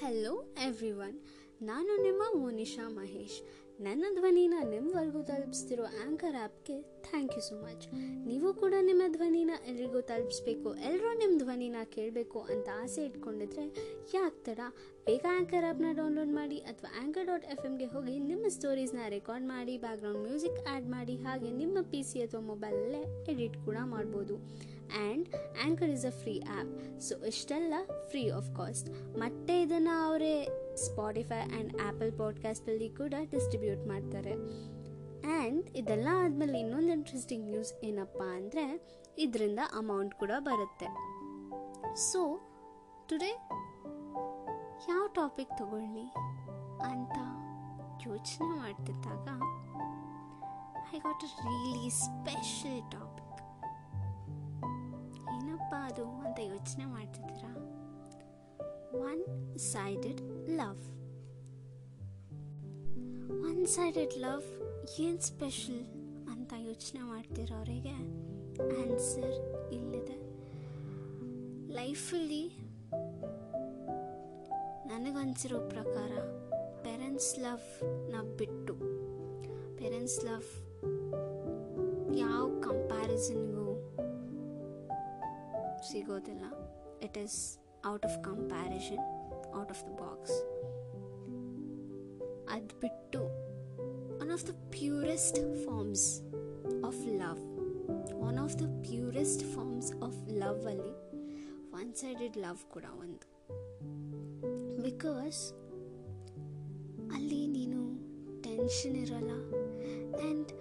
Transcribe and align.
Hello 0.00 0.54
everyone 0.64 1.20
ನಾನು 1.62 2.02
ನಿಮ್ಮ 2.02 2.22
ಮೋನಿಶಾ 2.38 2.88
ಮಹೇಶ್. 2.88 3.67
ನನ್ನ 3.80 4.04
ಧ್ವನಿನ 4.14 4.54
ನಿಮ್ಮವರೆಗೂ 4.70 5.22
ತಲುಪಿಸ್ತಿರೋ 5.22 5.84
ಆ್ಯಂಕರ್ 5.84 6.36
ಆ್ಯಪ್ಗೆ 6.36 6.82
ಥ್ಯಾಂಕ್ 7.10 7.34
ಯು 7.34 7.40
ಸೊ 7.40 7.62
ಮಚ್ 7.62 7.88
ನೀವು 8.26 8.54
ಕೂಡ 8.54 8.74
ನಿಮ್ಮ 8.80 9.02
ಧ್ವನಿನ 9.08 9.50
ಎಲ್ರಿಗೂ 9.66 10.00
ತಲುಪಿಸ್ಬೇಕು 10.00 10.74
ಎಲ್ಲರೂ 10.74 11.18
ನಿಮ್ಮ 11.18 11.38
ಧ್ವನಿನ 11.38 11.76
ಕೇಳಬೇಕು 11.84 12.40
ಅಂತ 12.40 12.68
ಆಸೆ 12.82 13.04
ಇಟ್ಕೊಂಡಿದ್ರೆ 13.04 13.64
ಯಾಕೆ 14.14 14.44
ಥರ 14.44 14.60
ಬೇಗ 15.06 15.26
ಆ್ಯಂಕರ್ 15.30 15.64
ಆ್ಯಪ್ನ 15.64 15.86
ಡೌನ್ಲೋಡ್ 15.92 16.28
ಮಾಡಿ 16.28 16.58
ಅಥವಾ 16.58 16.90
ಆ್ಯಂಕರ್ 17.00 17.26
ಡಾಟ್ 17.26 17.44
ಎಫ್ 17.44 17.64
ಎಮ್ಗೆ 17.66 17.84
ಹೋಗಿ 17.84 18.18
ನಿಮ್ಮ 18.18 18.46
ಸ್ಟೋರೀಸ್ನ 18.48 18.98
ರೆಕಾರ್ಡ್ 19.08 19.46
ಮಾಡಿ 19.46 19.78
ಬ್ಯಾಕ್ಗ್ರೌಂಡ್ 19.78 20.28
ಮ್ಯೂಸಿಕ್ 20.28 20.68
ಆ್ಯಡ್ 20.68 20.88
ಮಾಡಿ, 20.88 21.16
ಹಾಗೆ 21.16 21.50
ನಿಮ್ಮ 21.50 21.78
ಪಿ 21.80 22.02
ಸಿ 22.02 22.22
ಅಥವಾ 22.22 22.40
ಮೊಬೈಲಲ್ಲೇ 22.40 23.32
ಎಡಿಟ್ 23.32 23.64
ಕೂಡ 23.64 23.76
ಮಾಡ್ಬೋದು. 23.84 24.36
And 24.98 25.28
Anchor 25.34 25.90
is 25.90 26.06
a 26.06 26.10
free 26.10 26.40
app 26.40 27.00
so 27.00 27.24
ಇಷ್ಟೆಲ್ಲ 27.24 27.74
ಫ್ರೀ 28.08 28.28
ಆಫ್ 28.30 28.56
ಕಾಸ್ಟ್ 28.56 29.18
ಮತ್ತೆ 29.18 29.62
ಇದನ್ನು 29.62 30.08
ಅವರೇ 30.08 30.48
ಸ್ಪಾಟಿಫೈ 30.84 31.40
ಆ್ಯಂಡ್ 31.40 31.74
ಆ್ಯಪಲ್ 31.82 32.18
ಪಾಡ್ಕಾಸ್ಟಲ್ಲಿ 32.18 32.88
ಕೂಡ 32.88 33.14
ಡಿಸ್ಟ್ರಿಬ್ಯೂಟ್ 33.30 33.86
ಮಾಡ್ತಾರೆ. 33.86 34.32
ಆ್ಯಂಡ್ 35.36 35.70
ಇದೆಲ್ಲ 35.70 36.08
ಆದಮೇಲೆ 36.12 36.60
ಇನ್ನೊಂದು 36.60 36.92
ಇಂಟ್ರೆಸ್ಟಿಂಗ್ 36.92 37.50
ನ್ಯೂಸ್ 37.50 37.84
ಏನಪ್ಪ 37.84 38.22
ಅಂದರೆ 38.22 38.64
ಇದರಿಂದ 39.18 39.58
ಅಮೌಂಟ್ 39.76 40.14
ಕೂಡ 40.14 40.30
ಬರುತ್ತೆ. 40.38 40.86
ಸೊ 41.94 42.40
ಟುಡೇ 43.08 43.48
ಯಾವ 44.88 45.06
ಟಾಪಿಕ್ 45.06 45.58
ತಗೊಳ್ಳಿ 45.58 46.06
ಅಂತ 46.90 47.16
ಯೋಚನೆ 48.08 48.46
ಮಾಡ್ತಿದ್ದಾಗ 48.46 49.28
I 50.94 50.98
got 50.98 51.24
a 51.24 51.30
really 51.44 51.90
special 51.90 52.90
topic 52.90 53.24
ಏನಪ್ಪ 55.34 55.74
ಅದು 55.84 56.04
ಅಂತ 56.04 56.38
ಯೋಚನೆ 56.40 56.84
ಮಾಡ್ತಿದ್ದೀರಾ? 56.84 57.67
One 58.92 59.24
sided 59.54 60.22
love 60.48 60.80
one 63.30 63.66
sided 63.66 64.18
love 64.18 64.42
ಏನು 65.00 65.20
ಸ್ಪೆಷಲ್ 65.20 65.86
ಅಂತ 66.30 66.52
ಯೋಚನೆ 66.58 67.00
ಮಾಡ್ತಿರೋರಿಗೆ 67.00 67.92
ಆನ್ಸರ್ 68.58 69.68
ಇಲ್ಲಿದೆ. 69.72 70.16
ಲೈಫಲ್ಲಿ 71.72 72.48
ನನಗನ್ಸಿರೋ 74.86 75.68
ಪ್ರಕಾರ 75.68 76.12
ಪೇರೆಂಟ್ಸ್ 76.82 77.38
ಲವ್ನ 77.38 78.36
ಬಿಟ್ಟು 78.36 78.74
ಪೇರೆಂಟ್ಸ್ 79.76 80.24
ಲವ್ 80.24 80.78
ಯಾವ 82.16 82.60
ಕಂಪ್ಯಾರಿಸನ್ಗೂ 82.64 83.94
ಸಿಗೋದಿಲ್ಲ. 85.90 86.44
It 87.02 87.18
is 87.18 87.67
out 87.90 88.04
of 88.04 88.18
comparison 88.24 89.04
out 89.56 89.70
of 89.70 89.84
the 89.86 89.88
box 89.88 90.38
ಅದು 92.50 92.80
ಬಿಟ್ಟು 92.80 93.20
one 94.20 94.30
of 94.30 94.46
the 94.48 94.50
purest 94.70 95.40
forms 95.64 96.22
of 96.84 97.02
love 97.06 97.40
one 98.20 98.38
of 98.38 98.56
the 98.56 98.62
purest 98.82 99.44
forms 99.44 99.92
of 100.02 100.28
love 100.32 100.66
ಅಲ್ಲಿ 100.66 100.94
ಒನ್ 101.72 101.94
ಸೈಡೆಡ್ 101.94 102.36
ಲವ್ 102.36 102.70
ಕೂಡ 102.70 102.84
ಒಂದು. 103.00 103.26
ಬಿಕಾಸ್ 104.82 105.52
ಅಲ್ಲಿ 107.14 107.46
ನೀನು 107.46 107.80
ಟೆನ್ಷನ್ 108.42 108.96
ಇರಲ್ಲ. 108.96 109.30
ಆ್ಯಂಡ್ 110.16 110.52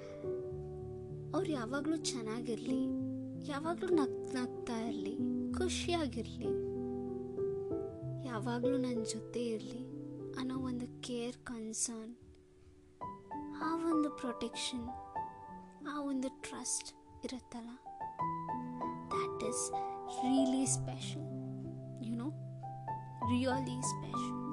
ಅವ್ರು 1.36 1.52
ಯಾವಾಗಲೂ 1.52 1.98
ಚೆನ್ನಾಗಿರಲಿ, 1.98 2.82
ಯಾವಾಗಲೂ 3.50 3.88
ನಗ್, 3.96 4.36
ನಗ್ತಾ 4.36 4.78
ಇರಲಿ, 4.88 5.16
ಖುಷಿಯಾಗಿರಲಿ. 5.54 6.77
ಯಾವಾಗಲೂ 8.28 8.78
ನನ್ನ 8.78 9.04
ಜೊತೆ 9.04 9.46
ಇರಲಿ 9.46 9.88
ಅನ್ನೋ 10.40 10.58
ಒಂದು 10.58 11.02
ಕೇರ್ 11.02 11.38
ಕನ್ಸರ್ನ್ 11.38 12.16
ಆ 13.64 13.76
ಒಂದು 13.76 14.10
ಪ್ರೊಟೆಕ್ಷನ್ 14.10 14.90
ಆ 15.88 16.02
ಒಂದು 16.02 16.30
ಟ್ರಸ್ಟ್ 16.30 16.94
ಇರುತ್ತಲ್ಲ? 17.26 17.70
That 19.12 19.44
is 19.44 19.72
really 20.24 20.66
special 20.66 21.22
you 22.06 22.16
know 22.16 22.30
really 23.30 23.82
special 23.82 24.48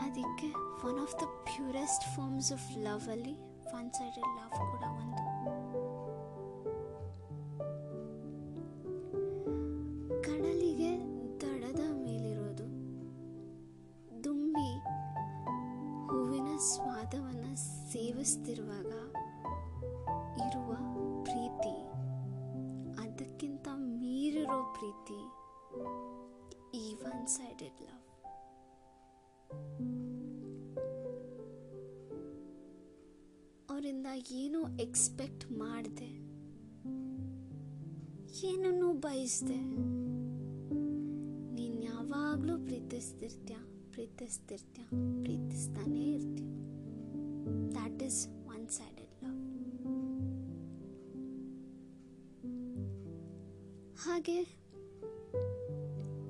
ಅದಕ್ಕೆ 0.00 0.52
one 0.88 0.98
of 1.02 1.14
the 1.14 1.22
purest 1.44 2.04
forms 2.16 2.52
of 2.52 2.78
love 2.78 3.08
ಅಲ್ಲಿ 3.08 3.40
ಒನ್ 3.74 3.92
ಸೈಡೆಡ್ 3.92 4.40
ಲವ್ 4.40 4.50
ಕೂಡ 4.50 4.82
ಒಂದು. 4.82 5.33
ಸ್ವಾದವನ್ನು 16.68 17.50
ಸೇವಿಸ್ತಿರುವಾಗ 17.92 18.92
ಇರುವ 20.46 20.70
ಪ್ರೀತಿ, 21.22 21.74
ಅದಕ್ಕಿಂತ 23.02 23.66
ಮೀರಿರೋ 23.98 24.58
ಪ್ರೀತಿ 24.76 25.20
ಈ 26.78 26.84
ಒನ್ 27.10 27.26
ಸೈಡೆಡ್ 27.26 27.82
ಲವ್ 27.86 28.02
ಅವರಿಂದ 33.70 34.08
ಏನೂ 34.32 34.62
ಎಕ್ಸ್ಪೆಕ್ಟ್ 34.78 35.46
ಮಾಡಿದೆ, 35.52 36.10
ಏನನ್ನು 38.48 38.90
ಬಯಸ್ದೆ, 39.06 39.60
ನೀನು 41.56 41.78
ಯಾವಾಗಲೂ 41.82 42.56
ಪ್ರೀತಿಸ್ತಿರ್ತೀಯ 42.58 43.58
ಪ್ರೀತಿಸ್ತಿರ್ತೀಯ 43.92 44.84
ಪ್ರೀತಿಸ್ತಾನೇ 45.24 45.73
ಹಾಗೆ 54.04 54.42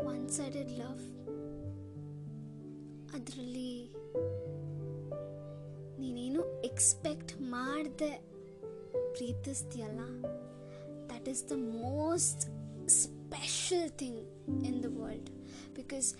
ಒನ್ 0.07 0.29
ಸೈಡೆಡ್ 0.29 0.71
ಲವ್ 0.71 1.01
ಅದರಲ್ಲಿ 3.15 3.93
ನೀನೇನು 6.01 6.63
ಎಕ್ಸ್ಪೆಕ್ಟ್ 6.63 7.41
ಮಾಡದೆ 7.41 8.11
ಪ್ರೀತಿಸ್ತೀಯಲ್ಲ? 9.15 10.01
That 11.11 11.29
is 11.29 11.51
the 11.51 11.53
most 11.57 12.43
special 12.89 13.91
thing 13.91 14.21
in 14.65 14.83
the 14.83 14.85
world 15.01 15.31
because 15.77 16.15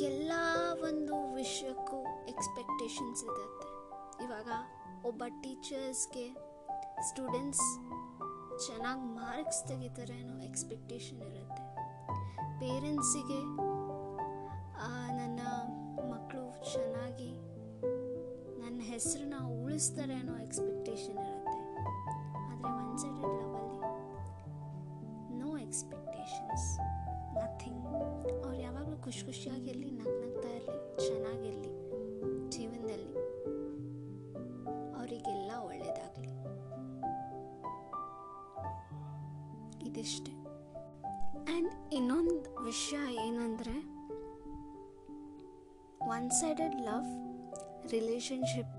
ಎಲ್ಲ 0.00 0.32
ಒಂದು 0.80 1.34
ವಿಷಯಕ್ಕೂ 1.34 2.26
ಎಕ್ಸ್ಪೆಕ್ಟೇಷನ್ಸ್ 2.28 3.24
ಇರುತ್ತೆ. 3.24 3.68
ಇವಾಗ 4.24 4.48
ಒಬ್ಬ 5.06 5.24
ಟೀಚರ್ಸ್ಗೆ 5.42 6.34
ಸ್ಟೂಡೆಂಟ್ಸ್ 7.02 7.78
ಚೆನ್ನಾಗಿ 8.58 9.00
ಮಾರ್ಕ್ಸ್ 9.00 9.64
ತೆಗಿತಾರೆ 9.64 10.14
ಅನ್ನೋ 10.14 10.42
ಎಕ್ಸ್ಪೆಕ್ಟೇಷನ್ 10.42 11.22
ಇರುತ್ತೆ 11.22 11.62
ಪೇರೆಂಟ್ಸಿಗೆ 12.60 13.40
ನನ್ನ 15.16 15.40
ಮಕ್ಕಳು 16.10 16.72
ಚೆನ್ನಾಗಿ 16.72 17.30
ನನ್ನ 18.60 18.80
ಹೆಸರನ್ನ 18.84 19.34
ಉಳಿಸ್ತಾರೆ 19.64 20.14
ಅನ್ನೋ 20.14 20.36
ಎಕ್ಸ್ಪೆಕ್ಟೇಷನ್ 20.38 21.18
ಇರುತ್ತೆ. 21.18 21.58
ಆದರೆ 22.50 22.70
ಒನ್ 22.72 22.98
ಸೈಡೆಡ್ 22.98 23.42
ಲವಲ್ಲಿ 23.42 23.78
ನೋ 25.38 25.58
ಎಕ್ಸ್ಪೆಕ್ಟೇಷನ್ಸ್ 25.58 26.78
ನಥಿಂಗ್ 27.36 27.86
ಅವ್ರು 28.44 28.54
ಯಾವಾಗಲೂ 28.54 28.96
ಖುಷಿ 28.96 29.26
ಖುಷಿಯಾಗಿರಲಿ 29.26 29.90
ನಗ್ನಗ್ತಾ 29.90 30.48
ಇರಲಿ 30.48 31.08
ಚೆನ್ನಾಗಿರಲಿ 31.08 31.65
ಇದಿಷ್ಟೆ 40.06 40.32
ಆ್ಯಂಡ್ 41.44 41.70
ಇನ್ನೊಂದು 41.92 42.34
ವಿಷಯ 42.64 42.98
ಏನಂದರೆ 43.26 43.76
ಒನ್ 46.08 46.26
ಸೈಡೆಡ್ 46.30 46.76
ಲವ್ 46.80 47.08
ರಿಲೇಷನ್ಶಿಪ್ 47.90 48.76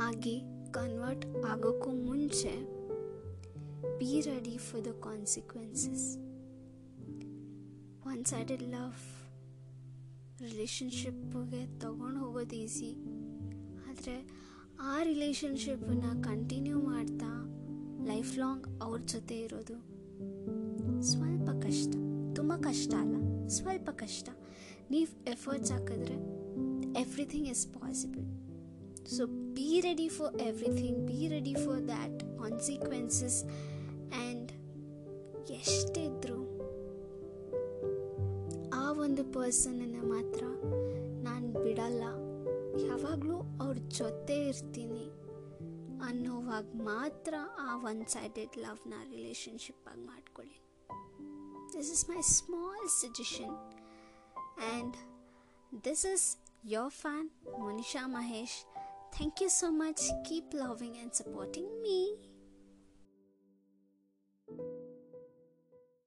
ಆಗಿ 0.00 0.34
ಕನ್ವರ್ಟ್ 0.72 1.26
ಆಗೋಕ್ಕೂ 1.46 1.90
ಮುಂಚೆ 1.90 2.52
be 3.98 4.20
ready 4.20 4.56
for 4.58 4.84
the 4.84 4.92
consequences 5.00 6.06
one 8.06 8.24
sided 8.24 8.66
love 8.68 9.02
ರಿಲೇಷನ್ಶಿಪ್ಗೆ 10.40 11.64
ತಗೊಂಡು 11.80 12.20
ಹೋಗೋದು 12.20 12.56
ಈಸಿ 12.56 12.92
ಆದರೆ 13.88 14.16
ಆ 14.82 15.02
ರಿಲೇಷನ್ಶಿಪ್ಪನ್ನು 15.02 16.22
ಕಂಟಿನ್ಯೂ 16.22 16.78
ಮಾಡ್ತಾ 16.82 17.32
ಲೈಫ್ 18.06 18.38
ಲಾಂಗ್ 18.38 18.82
ಅವ್ರ 18.82 19.00
ಜೊತೆ 19.00 19.40
ಇರೋದು. 19.40 19.76
ಸ್ವಲ್ಪ 21.02 21.66
ಕಷ್ಟ, 21.66 21.94
ತುಂಬ 22.34 22.52
ಕಷ್ಟ 22.60 22.94
ಅಲ್ಲ, 22.94 23.48
ಸ್ವಲ್ಪ 23.48 23.90
ಕಷ್ಟ. 23.90 24.28
ನೀವು 24.90 25.30
ಎಫರ್ಟ್ಸ್ 25.30 25.72
ಹಾಕಿದ್ರೆ 25.72 26.14
everything 27.00 27.48
is 27.48 27.66
possible 27.66 28.26
so 29.06 29.26
be 29.26 29.80
ready 29.80 30.08
for 30.08 30.36
everything 30.36 30.98
be 31.06 31.28
ready 31.28 31.54
for 31.54 31.86
that 31.86 32.20
consequences 32.20 33.44
and 33.44 34.52
ಎಷ್ಟಿದ್ರು 35.50 36.52
ಒಂದು 39.00 39.24
ಪರ್ಸನನ್ನು 39.24 40.08
ಮಾತ್ರ 40.08 40.44
ನಾನು 41.22 41.64
ಬಿಡಲ್ಲ. 41.64 42.02
ಯಾವಾಗಲೂ 42.86 43.36
ಅವ್ರ 43.64 43.76
ಜೊತೆ 43.76 44.48
ಇರ್ತೀನಿ. 44.48 45.21
ಅನ್ನೋವಾಗ 46.11 46.65
ಮಾತ್ರ 46.83 47.35
ಆ 47.59 47.75
ಒನ್ 47.83 48.01
ಸೈಡೆಡ್ 48.07 48.57
ಲವ್ನ 48.57 48.95
ರಿಲೇಷನ್ಶಿಪ್ 49.11 49.87
ಆಗಿ 49.87 50.03
ಮಾಡ್ಕೊಳ್ಳಿ 50.05 50.57
this 51.75 51.91
is 51.97 52.05
my 52.09 52.21
small 52.37 52.87
suggestion 53.01 53.55
and 54.63 54.97
this 55.87 56.05
is 56.15 56.27
your 56.75 56.95
fan 57.03 57.27
Monisha 57.59 58.03
Mahesh. 58.07 58.55
Thank 59.11 59.41
you 59.41 59.49
so 59.51 59.71
much. 59.73 59.99
Keep 60.23 60.53
loving 60.55 60.97
and 60.97 61.13
supporting 61.13 61.81
me. 61.81 61.99